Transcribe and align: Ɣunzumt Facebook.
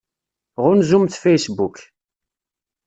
Ɣunzumt 0.63 1.19
Facebook. 1.23 1.77